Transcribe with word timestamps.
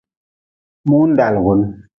Mundalugun. 0.89 1.61